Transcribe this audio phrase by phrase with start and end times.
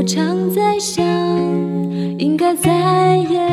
[0.00, 1.04] 我常在想，
[2.18, 3.49] 应该再也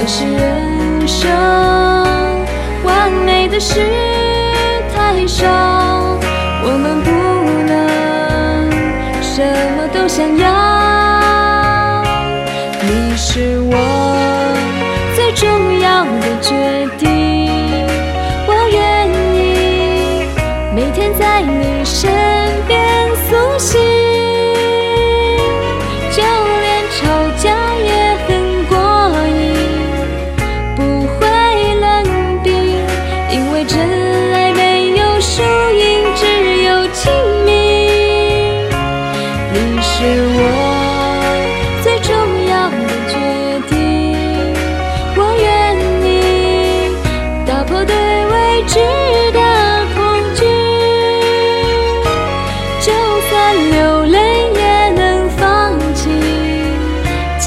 [0.00, 1.28] 可是人生
[2.84, 3.80] 完美的事
[4.94, 5.44] 太少，
[6.62, 7.10] 我们不
[7.66, 8.70] 能
[9.20, 9.42] 什
[9.76, 10.46] 么都想要。
[12.80, 13.74] 你是我
[15.16, 16.54] 最重要的决
[16.96, 17.84] 定，
[18.46, 20.22] 我愿意
[20.76, 22.08] 每天在你身
[22.68, 23.80] 边苏醒，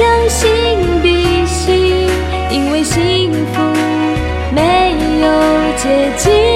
[0.02, 0.50] 将心
[1.04, 2.10] 比心，
[2.50, 3.62] 因为幸福
[4.52, 5.28] 没有
[5.78, 6.51] 捷径，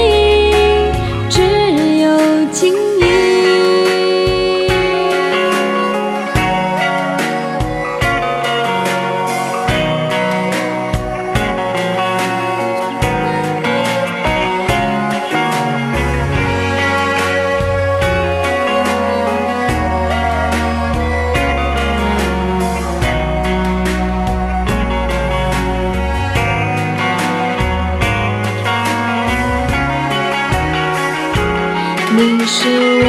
[32.17, 32.69] 你是
[33.03, 33.07] 我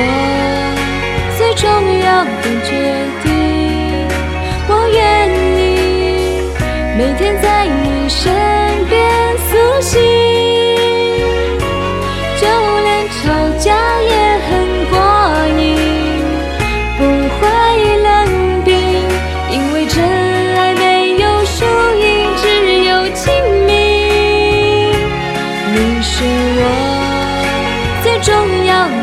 [1.39, 1.65] 最重
[2.01, 2.71] 要的决
[3.23, 3.29] 定，
[4.69, 5.63] 我愿意
[6.99, 8.35] 每天在你身
[8.89, 8.99] 边
[9.49, 10.01] 苏醒，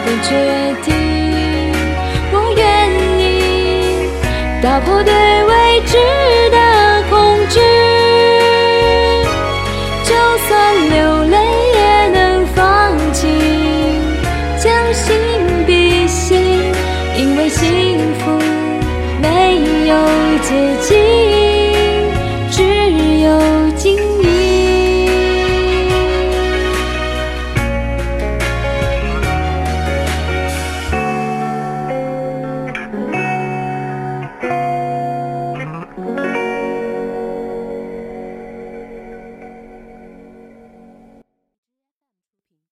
[0.06, 0.30] 的决
[0.84, 0.94] 定，
[2.32, 2.62] 我愿
[3.20, 3.22] 意
[4.62, 5.14] 打破对